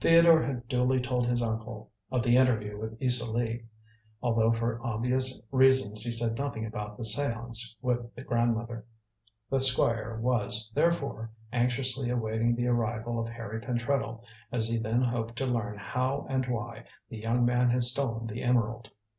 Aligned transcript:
Theodore 0.00 0.40
had 0.42 0.68
duly 0.68 1.00
told 1.00 1.26
his 1.26 1.42
uncle 1.42 1.90
of 2.10 2.22
the 2.22 2.38
interview 2.38 2.78
with 2.80 2.96
Isa 2.98 3.30
Lee, 3.30 3.66
although 4.22 4.50
for 4.50 4.80
obvious 4.82 5.38
reasons 5.50 6.00
he 6.02 6.10
said 6.10 6.38
nothing 6.38 6.64
about 6.64 6.96
the 6.96 7.02
séance 7.02 7.76
with 7.82 8.14
the 8.14 8.22
grandmother. 8.22 8.86
The 9.50 9.60
Squire 9.60 10.16
was, 10.18 10.70
therefore, 10.74 11.30
anxiously 11.52 12.08
awaiting 12.08 12.54
the 12.56 12.68
arrival 12.68 13.20
of 13.20 13.28
Harry 13.28 13.60
Pentreddle, 13.60 14.22
as 14.50 14.66
he 14.66 14.78
then 14.78 15.02
hoped 15.02 15.36
to 15.36 15.46
learn 15.46 15.76
how 15.76 16.26
and 16.30 16.46
why 16.46 16.84
the 17.10 17.18
young 17.18 17.44
man 17.44 17.68
had 17.68 17.84
stolen 17.84 18.26
the 18.26 18.42
emerald. 18.42 18.88